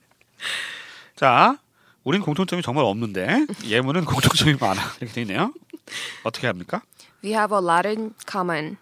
자, 1.16 1.58
우린 2.04 2.22
공통점이 2.22 2.62
정말 2.62 2.86
없는데 2.86 3.46
예문은 3.66 4.06
공통점이 4.06 4.56
많아 4.60 4.82
이렇게 5.02 5.14
돼 5.14 5.22
있네요. 5.22 5.54
어떻게 6.24 6.48
합니까? 6.48 6.82
We 7.24 7.34
have 7.34 7.56
a 7.56 7.62
lot 7.62 7.88
in 7.88 8.14
common. 8.30 8.78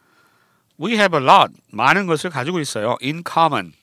We 0.79 0.94
have 0.94 1.17
a 1.17 1.24
lot 1.24 1.51
많은 1.72 2.06
것을 2.06 2.29
가지고 2.29 2.60
있어요. 2.60 2.98
In 3.01 3.24
common 3.27 3.74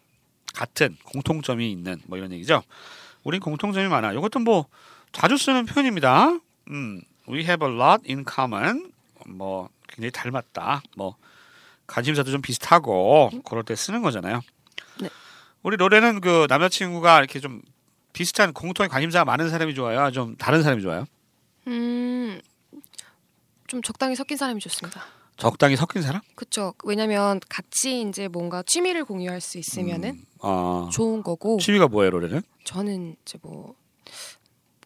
같은 0.55 0.97
공통점이 1.05 1.71
있는 1.71 2.01
뭐 2.07 2.17
이런 2.17 2.33
얘기죠. 2.33 2.63
우린 3.25 3.41
공통점이 3.41 3.89
많아. 3.89 4.13
이것도 4.13 4.39
뭐 4.41 4.67
자주 5.13 5.37
쓰는 5.37 5.67
표현입니다. 5.67 6.39
음, 6.71 7.03
we 7.29 7.41
have 7.41 7.67
a 7.67 7.75
lot 7.75 8.03
in 8.09 8.25
common. 8.29 8.93
뭐 9.27 9.69
굉장히 9.89 10.11
닮았다. 10.11 10.83
뭐 10.97 11.17
관심사도 11.87 12.31
좀 12.31 12.41
비슷하고 12.41 13.31
그럴 13.45 13.63
때 13.65 13.75
쓰는 13.75 14.03
거잖아요. 14.03 14.41
네. 15.01 15.09
우리 15.63 15.77
노래는 15.77 16.21
그 16.21 16.47
남자친구가 16.49 17.19
이렇게 17.19 17.41
좀 17.41 17.63
비슷한 18.13 18.53
공통의 18.53 18.89
관심사가 18.89 19.25
많은 19.25 19.51
사람이 19.51 19.75
좋아요. 19.75 20.11
좀 20.13 20.37
다른 20.37 20.63
사람이 20.63 20.83
좋아요. 20.83 21.07
음, 21.67 22.41
좀 23.67 23.83
적당히 23.83 24.15
섞인 24.15 24.37
사람이 24.37 24.61
좋습니다. 24.61 25.03
적당히 25.37 25.77
섞인 25.77 26.03
사람? 26.03 26.21
그쵸. 26.35 26.75
왜냐면 26.85 27.41
같이 27.49 28.03
이제 28.03 28.29
뭔가 28.29 28.63
취미를 28.67 29.05
공유할 29.05 29.41
수 29.41 29.59
있으면은 29.59 30.11
음, 30.11 30.25
아, 30.41 30.89
좋은 30.93 31.23
거고 31.23 31.59
취미가 31.59 31.89
뭐예요, 31.89 32.11
로레는? 32.11 32.43
저는 32.65 33.17
이제 33.23 33.39
뭐 33.43 33.75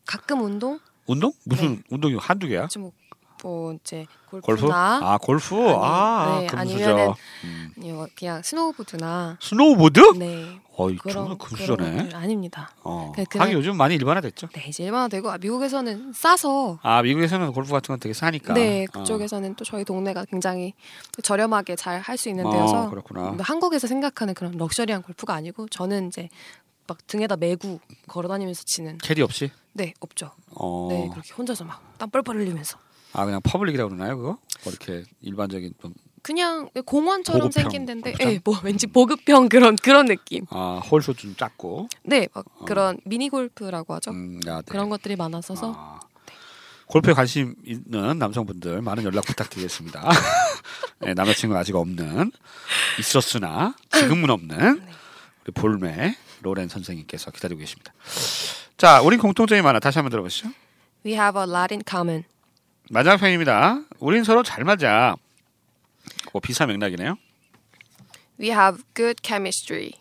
가끔 0.06 0.42
운동, 0.42 0.80
운동? 1.06 1.32
무슨 1.44 1.82
운동이 1.90 2.14
한두 2.16 2.46
개야? 2.48 2.66
뭐, 2.78 2.92
뭐 3.42 3.72
이제 3.74 4.06
골프? 4.28 4.46
골프나 4.46 5.00
아, 5.02 5.18
골프. 5.18 5.54
아니, 5.56 5.74
아, 5.80 6.38
네, 6.40 6.46
금수저. 6.46 6.58
아니면은 6.58 7.12
음. 7.44 7.72
아니요, 7.78 8.06
그냥 8.16 8.42
스노우보드나 8.42 9.38
스노우보드? 9.40 10.00
네 10.18 10.60
어이, 10.76 10.96
그런 10.96 11.14
정말 11.14 11.38
금수저네. 11.38 12.10
아닙니다. 12.14 12.70
어. 12.82 13.12
그- 13.14 13.24
그냥- 13.24 13.46
하긴 13.46 13.58
요즘 13.58 13.76
많이 13.76 13.94
일반화됐죠. 13.94 14.48
네 14.52 14.66
이제 14.68 14.84
일반화되고 14.84 15.30
아, 15.30 15.38
미국에서는 15.38 16.12
싸서 16.14 16.78
아, 16.82 17.02
미국에서는 17.02 17.52
골프 17.52 17.70
같은 17.72 17.88
건 17.92 18.00
되게 18.00 18.12
싸니까. 18.12 18.54
네 18.54 18.86
어. 18.92 18.98
그쪽에서는 18.98 19.54
또 19.54 19.64
저희 19.64 19.84
동네가 19.84 20.24
굉장히 20.26 20.74
저렴하게 21.22 21.76
잘 21.76 22.00
할 22.00 22.16
수 22.18 22.28
있는 22.28 22.46
어, 22.46 22.50
데여서 22.50 22.90
그렇구나. 22.90 23.30
근데 23.30 23.42
한국에서 23.44 23.86
생각하는 23.86 24.34
그런 24.34 24.52
럭셔리한 24.56 25.02
골프가 25.02 25.34
아니고 25.34 25.68
저는 25.68 26.08
이제 26.08 26.28
막 26.86 26.98
등에다 27.06 27.36
메고 27.36 27.80
걸어다니면서 28.08 28.62
치는 28.66 28.98
캐디 28.98 29.20
없이? 29.22 29.50
네 29.74 29.94
없죠. 30.00 30.30
어. 30.54 30.88
네 30.90 31.08
그렇게 31.12 31.32
혼자서 31.34 31.64
막 31.64 31.80
땀 31.98 32.10
뻘뻘 32.10 32.36
흘리면서 32.36 32.78
아, 33.12 33.24
그냥 33.24 33.40
public이라고 33.42 33.90
그러나요, 33.90 34.16
그거? 34.16 34.38
뭐 34.64 34.72
이렇게 34.72 35.04
일반적인 35.20 35.74
좀 35.80 35.94
그냥 36.22 36.68
공원처럼 36.84 37.42
보급형 37.42 37.62
생긴 37.62 37.86
데인데? 37.86 38.14
예, 38.20 38.40
뭐 38.44 38.58
왠지 38.62 38.86
보급형 38.86 39.48
그런 39.48 39.76
그런 39.76 40.06
느낌. 40.06 40.44
아, 40.50 40.80
홀수 40.90 41.14
좀 41.14 41.34
작고. 41.36 41.88
네, 42.02 42.28
막 42.34 42.44
그런 42.66 42.98
미니 43.04 43.28
골프라고 43.28 43.94
하죠. 43.94 44.10
어. 44.10 44.14
음, 44.14 44.40
야, 44.46 44.56
네. 44.56 44.62
그런 44.66 44.90
것들이 44.90 45.16
많아서서 45.16 45.74
아, 45.76 46.00
골프에 46.86 47.14
관심 47.14 47.54
있는 47.64 48.18
남성분들 48.18 48.82
많은 48.82 49.04
연락 49.04 49.24
부탁드리겠습니다. 49.26 50.08
네, 51.00 51.14
남자친구 51.14 51.56
아직 51.56 51.76
없는 51.76 52.32
있었으나 52.98 53.74
지금은 53.92 54.30
없는 54.30 54.58
네. 54.84 54.92
우리 55.44 55.52
볼메 55.52 56.16
로렌 56.42 56.68
선생님께서 56.68 57.30
기다리고 57.30 57.60
계십니다. 57.60 57.92
자, 58.76 59.00
우린 59.02 59.18
공통점이 59.18 59.62
많아. 59.62 59.80
다시 59.80 59.98
한번 59.98 60.10
들어보시죠. 60.10 60.50
We 61.04 61.14
have 61.14 61.40
a 61.40 61.48
lot 61.48 61.72
in 61.72 61.82
common. 61.88 62.24
마지막 62.90 63.18
편입니다. 63.18 63.80
우린 63.98 64.24
서로 64.24 64.42
잘 64.42 64.64
맞아. 64.64 65.16
뭐 66.32 66.40
비사 66.40 66.66
맥락이네요. 66.66 67.16
We 68.40 68.50
have 68.50 68.82
good 68.94 69.16
chemistry. 69.22 69.92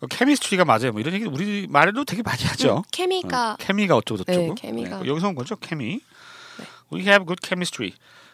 어, 0.00 0.06
케미스트리가 0.06 0.64
맞아요. 0.64 0.92
뭐 0.92 1.00
이런 1.00 1.14
얘기 1.14 1.26
우리 1.26 1.66
말에도 1.68 2.04
되게 2.04 2.22
많이 2.22 2.42
하죠. 2.44 2.78
음, 2.78 2.82
케미가 2.90 3.52
어, 3.52 3.56
케미가 3.58 3.96
어쩌고 3.96 4.24
저쩌고. 4.24 4.54
네, 4.54 4.54
케미가. 4.56 5.00
네. 5.02 5.08
여기서 5.08 5.28
온 5.28 5.34
거죠, 5.34 5.56
케미. 5.56 6.00
We 6.92 7.02
have 7.02 7.24
good 7.24 7.40
chemistry. 7.44 7.92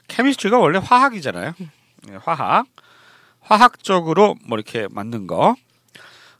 chemistry가 0.09 0.59
원래 0.59 0.79
화학이잖아요. 0.79 1.55
음. 1.61 1.71
네, 2.05 2.17
화학. 2.17 2.67
화학적으로 3.41 4.37
뭐 4.47 4.57
이렇게 4.57 4.87
만든 4.91 5.27
거. 5.27 5.57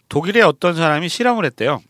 독일의 0.09 0.43
어떤 0.43 0.75
사람이 0.75 1.09
실험을 1.11 1.45
했대요. 1.45 1.83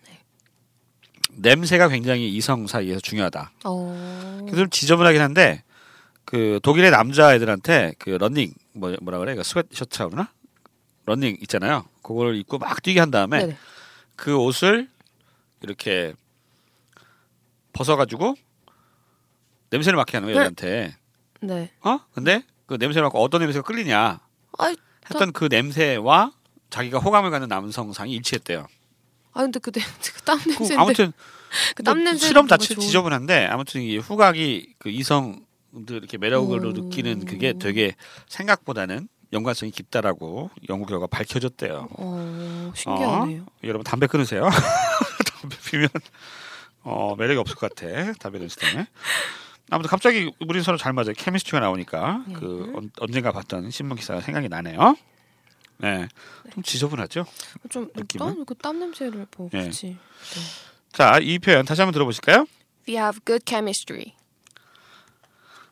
네. 1.40 1.50
냄새가 1.50 1.88
굉장히 1.88 2.28
이성 2.34 2.66
사이에서 2.66 3.00
중요하다. 3.00 3.52
어. 3.64 4.38
그래서 4.40 4.56
좀 4.56 4.70
지저분하긴 4.70 5.20
한데 5.20 5.62
그 6.24 6.60
독일의 6.62 6.90
남자 6.90 7.34
애들한테 7.34 7.94
그 7.98 8.10
러닝 8.10 8.52
뭐 8.72 8.94
뭐라 9.00 9.18
그래? 9.18 9.34
그 9.34 9.42
스웨트셔츠라고 9.42 10.10
그러나? 10.10 10.30
러닝 11.06 11.38
있잖아요. 11.42 11.84
그걸 12.02 12.36
입고 12.36 12.58
막 12.58 12.82
뛰게 12.82 13.00
한 13.00 13.10
다음에 13.10 13.38
네네. 13.38 13.56
그 14.16 14.36
옷을 14.36 14.88
이렇게 15.62 16.14
벗어가지고 17.72 18.34
냄새를 19.70 19.96
맡게 19.96 20.16
하는 20.16 20.26
거예요, 20.26 20.38
네. 20.38 20.40
얘한테. 20.42 20.96
네. 21.40 21.70
어? 21.80 22.00
근데 22.12 22.42
그 22.66 22.74
냄새를 22.74 23.04
맡고 23.04 23.22
어떤 23.22 23.40
냄새가 23.40 23.62
끌리냐 23.64 24.20
아, 24.58 24.74
했던 25.10 25.32
그 25.32 25.48
냄새와 25.50 26.32
자기가 26.70 26.98
호감을 26.98 27.30
갖는 27.30 27.48
남성상이 27.48 28.12
일치했대요. 28.12 28.66
아 29.32 29.42
근데 29.42 29.58
그 29.60 29.70
냄새, 29.70 30.12
그땀 30.12 30.38
그 30.40 30.48
냄새인데. 30.48 30.76
아무튼 30.76 31.12
그땀 31.76 31.98
뭐 31.98 32.04
냄새. 32.04 32.26
실험 32.26 32.46
자체 32.48 32.74
지저분한데 32.74 33.46
아무튼 33.46 33.80
이 33.82 33.98
후각이 33.98 34.74
그 34.78 34.90
이성들 34.90 35.96
이렇게 35.96 36.18
매력을 36.18 36.64
오. 36.64 36.72
느끼는 36.72 37.24
그게 37.24 37.52
되게 37.58 37.94
생각보다는 38.28 39.08
연관성이 39.32 39.70
깊다라고 39.72 40.50
연구 40.70 40.86
결과 40.86 41.06
밝혀졌대요. 41.06 41.88
어, 41.98 42.72
신기하네요. 42.74 43.46
여러분 43.64 43.84
담배 43.84 44.06
끊으세요. 44.06 44.48
담배 45.40 45.56
피면 45.66 45.88
어, 46.82 47.14
매력이 47.16 47.38
없을 47.38 47.54
것 47.56 47.74
같아. 47.74 48.12
담배 48.14 48.38
냄새 48.38 48.56
때문에. 48.60 48.86
아무튼 49.70 49.90
갑자기 49.90 50.32
우리 50.48 50.62
서로 50.62 50.78
잘 50.78 50.94
맞아요. 50.94 51.12
케미스트리가 51.14 51.60
나오니까 51.60 52.24
네. 52.26 52.34
그 52.34 52.72
언- 52.74 52.90
언젠가 53.00 53.32
봤던 53.32 53.70
신문 53.70 53.98
기사가 53.98 54.22
생각이 54.22 54.48
나네요. 54.48 54.96
네, 55.80 56.08
좀 56.54 56.62
지저분하죠. 56.62 57.26
좀 57.68 57.90
느낌은? 57.94 58.26
일단 58.30 58.44
그 58.46 58.54
땀 58.54 58.78
냄새를 58.80 59.26
뭐 59.36 59.50
예. 59.52 59.64
굳이. 59.64 59.96
자, 60.98 61.20
이 61.22 61.38
표현 61.38 61.64
다시 61.64 61.80
한번 61.80 61.92
들어보실까요? 61.92 62.44
We 62.88 62.96
have 62.96 63.20
good 63.24 63.44
chemistry. 63.46 64.16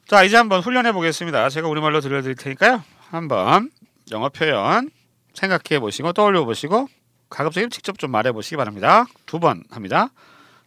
자, 0.06 0.22
이제 0.22 0.36
한번 0.36 0.60
훈련해 0.60 0.92
보겠습니다. 0.92 1.48
제가 1.48 1.66
우리말로 1.66 2.00
들려드릴 2.00 2.36
테니까요. 2.36 2.84
한번 3.10 3.72
영어 4.12 4.28
표현 4.28 4.88
생각해 5.34 5.80
보시고 5.80 6.12
떠올려 6.12 6.44
보시고 6.44 6.86
가급적이면 7.28 7.70
직접 7.70 7.98
좀 7.98 8.12
말해 8.12 8.30
보시기 8.30 8.54
바랍니다. 8.56 9.06
두 9.26 9.40
번 9.40 9.64
합니다. 9.72 10.10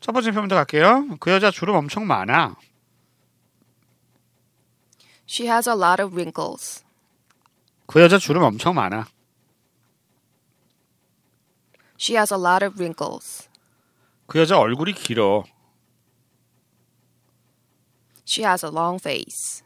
첫 0.01 0.11
번째 0.11 0.31
표현부터 0.31 0.55
갈게요. 0.55 1.07
그 1.21 1.31
여자 1.31 1.51
주름 1.51 1.75
엄청 1.75 2.05
많아. 2.05 2.57
She 5.25 5.49
has 5.49 5.69
a 5.69 5.75
lot 5.77 6.03
of 6.03 6.13
wrinkles. 6.13 6.83
그 7.85 8.01
여자 8.01 8.17
주름 8.17 8.43
엄청 8.43 8.75
많아. 8.75 9.07
She 11.97 12.17
has 12.17 12.33
a 12.33 12.37
lot 12.37 12.65
of 12.65 12.75
wrinkles. 12.75 13.47
그 14.29 14.37
여자 14.37 14.59
얼굴이 14.59 14.93
길어. 14.93 15.43
She 18.27 18.45
has 18.45 18.63
a 18.63 18.71
long 18.71 19.01
face. 19.01 19.63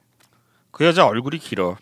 그 0.71 0.85
여자 0.85 1.05
얼굴이 1.05 1.37
길어. 1.37 1.75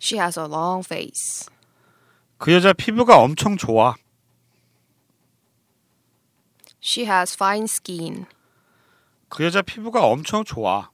She 0.00 0.18
has 0.18 0.40
a 0.40 0.46
long 0.46 0.82
face. 0.86 1.50
그 2.38 2.50
여자 2.50 2.72
피부가 2.72 3.18
엄청 3.18 3.58
좋아. 3.58 3.94
She 6.82 7.06
has 7.06 7.34
fine 7.34 7.64
skin. 7.64 8.24
그 9.28 9.44
여자 9.44 9.60
피부가 9.60 10.06
엄청 10.06 10.44
좋아. 10.44 10.88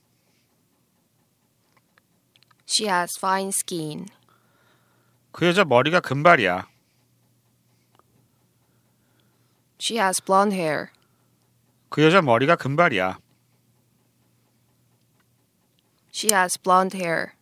She 2.69 2.90
has 2.90 3.16
fine 3.16 3.51
skin. 3.51 4.07
그 5.31 5.47
여자 5.47 5.64
머리가 5.64 6.01
금발이야. 6.01 6.66
She 9.78 9.98
has 9.98 10.20
blonde 10.22 10.54
hair. 10.54 10.88
그 11.88 12.02
여자 12.02 12.22
머리가 12.22 12.56
금발이야. 12.56 13.18
She 16.12 16.34
has 16.34 16.58
blonde 16.58 16.98
hair. 16.98 17.32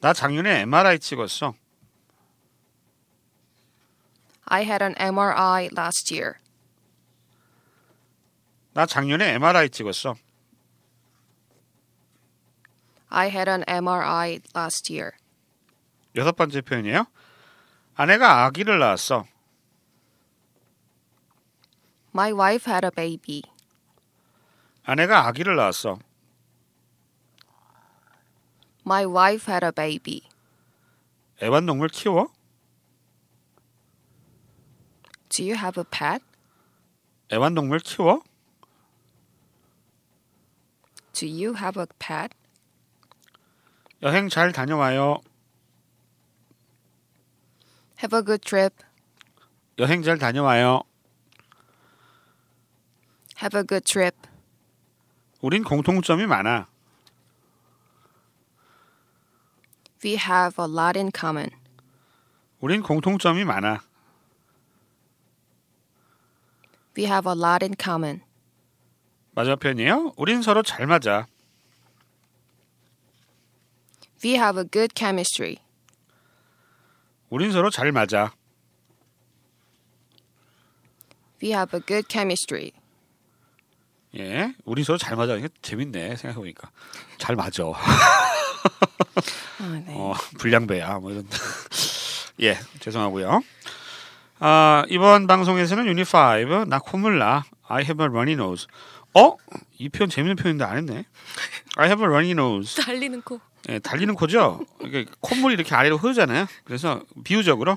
나 0.00 0.12
작년에 0.12 0.62
MRI 0.62 0.98
찍었어. 0.98 1.54
I 4.46 4.64
had 4.64 4.82
an 4.82 4.94
MRI 4.96 5.68
last 5.76 6.12
year. 6.12 6.34
나 8.72 8.86
작년에 8.86 9.34
MRI 9.34 9.70
찍었어. 9.70 10.16
I 13.08 13.28
had 13.28 13.48
an 13.50 13.64
MRI 13.68 14.40
last 14.54 14.92
year. 14.92 15.12
여섯 16.16 16.32
번째 16.32 16.60
표현이에요. 16.60 17.06
아내가 17.94 18.44
아기를 18.44 18.78
낳았어. 18.78 19.26
My 22.12 22.32
wife 22.32 22.66
had 22.66 22.84
a 22.84 22.90
baby. 22.94 23.42
아내가 24.84 25.26
아기를 25.26 25.56
낳았어. 25.56 25.98
My 28.84 29.06
wife 29.06 29.50
had 29.50 29.64
a 29.64 29.72
baby. 29.72 30.22
애완동물 31.42 31.88
키워? 31.88 32.28
Do 35.28 35.44
you 35.44 35.54
have 35.54 35.78
a 35.78 35.84
pet? 35.88 36.22
애완동물 37.32 37.78
키워? 37.80 38.22
Do 41.12 41.26
you 41.26 41.54
have 41.54 41.78
a 41.80 41.86
pet? 41.98 42.34
여행 44.02 44.28
잘 44.28 44.50
다녀와요. 44.52 45.20
Have 48.02 48.16
a 48.16 48.22
good 48.24 48.42
trip. 48.42 48.74
여행 49.78 50.02
잘 50.02 50.18
다녀와요. 50.18 50.82
Have 53.40 53.58
a 53.58 53.64
good 53.64 53.84
trip. 53.84 54.14
우린 55.40 55.64
공통점이 55.64 56.26
많아. 56.26 56.66
We 60.04 60.16
have 60.16 60.62
a 60.62 60.68
lot 60.70 60.98
in 60.98 61.10
common. 61.10 61.50
우린 62.60 62.82
공통점이 62.82 63.44
많아. 63.44 63.82
We 66.96 67.06
have 67.06 67.26
a 67.26 67.34
lot 67.34 67.64
in 67.64 67.74
common. 67.80 68.20
표현이에요. 69.34 70.12
우린 70.18 70.42
서로 70.42 70.62
잘 70.62 70.86
맞아. 70.86 71.26
We 74.22 74.34
have 74.34 74.60
a 74.60 74.68
good 74.70 74.92
chemistry. 74.94 75.56
우린 77.30 77.52
서로 77.52 77.70
잘 77.70 77.90
맞아. 77.90 78.34
We 81.42 81.52
have 81.52 81.74
a 81.74 81.80
good 81.80 82.06
chemistry. 82.10 82.72
예, 84.18 84.52
우린 84.64 84.84
서로 84.84 84.98
잘 84.98 85.16
맞아. 85.16 85.36
이게 85.36 85.48
재밌네 85.62 86.16
생각해 86.16 86.34
보니까 86.34 86.70
잘 87.18 87.36
맞아. 87.36 87.64
아, 87.64 89.62
네. 89.72 89.84
어, 89.94 90.14
불량배야 90.38 90.98
뭐 90.98 91.12
이런. 91.12 91.26
예, 92.42 92.58
죄송하고요. 92.80 93.42
아 94.40 94.84
이번 94.88 95.26
방송에서는 95.26 95.84
5나 95.84 96.82
콧물 96.82 97.18
나 97.18 97.44
I 97.68 97.82
have 97.82 98.02
a 98.02 98.08
runny 98.08 98.32
nose. 98.32 98.66
어? 99.14 99.36
이 99.78 99.88
표현 99.88 100.08
재밌는 100.08 100.36
표현인데 100.36 100.64
안 100.64 100.76
했네. 100.78 101.04
I 101.76 101.86
have 101.86 102.02
a 102.02 102.06
runny 102.08 102.30
nose. 102.30 102.82
달리는 102.82 103.20
코. 103.22 103.40
예, 103.68 103.78
달리는 103.78 104.14
코죠. 104.14 104.64
콧물이 105.20 105.54
이렇게 105.54 105.74
아래로 105.74 105.98
흐르잖아요. 105.98 106.46
그래서 106.64 107.02
비유적으로 107.24 107.76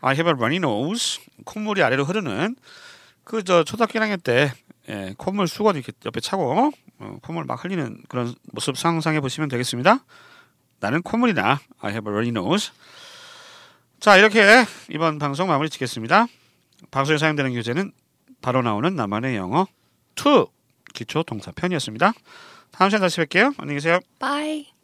I 0.00 0.14
have 0.14 0.28
a 0.30 0.34
runny 0.34 0.56
nose. 0.56 1.20
콧물이 1.44 1.82
아래로 1.82 2.04
흐르는 2.04 2.56
그 3.24 3.42
저 3.42 3.64
초등학교 3.64 3.98
1학년 3.98 4.22
때 4.22 4.52
예, 4.88 5.14
콧물 5.16 5.48
수건 5.48 5.76
이렇게 5.76 5.92
옆에 6.04 6.20
차고 6.20 6.72
어, 6.98 7.16
콧물 7.22 7.44
막 7.44 7.62
흘리는 7.62 8.02
그런 8.08 8.34
모습 8.52 8.76
상상해 8.76 9.20
보시면 9.20 9.48
되겠습니다. 9.48 10.04
나는 10.80 11.02
콧물이 11.02 11.34
나. 11.34 11.60
I 11.80 11.90
have 11.92 12.10
a 12.10 12.12
runny 12.12 12.28
nose. 12.28 12.70
자 13.98 14.16
이렇게 14.16 14.64
이번 14.90 15.18
방송 15.18 15.48
마무리 15.48 15.70
짓겠습니다. 15.70 16.26
방송에 16.90 17.18
사용되는 17.18 17.52
교재는 17.54 17.92
바로 18.42 18.62
나오는 18.62 18.94
나만의 18.94 19.36
영어 19.36 19.66
2 20.16 20.46
기초 20.94 21.22
동사 21.22 21.50
편이었습니다. 21.50 22.12
다음 22.70 22.90
시간에 22.90 23.04
다시 23.04 23.20
뵐게요. 23.20 23.54
안녕히 23.58 23.76
계세요. 23.76 24.00
Bye. 24.20 24.75